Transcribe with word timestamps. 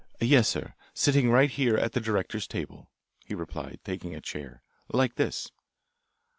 "Yes, 0.19 0.47
sir, 0.49 0.73
sitting 0.95 1.29
right 1.29 1.51
here 1.51 1.77
at 1.77 1.91
the 1.93 1.99
directors' 1.99 2.47
table," 2.47 2.89
he 3.23 3.35
replied, 3.35 3.81
taking 3.83 4.15
a 4.15 4.19
chair, 4.19 4.63
"like 4.91 5.13
this." 5.13 5.51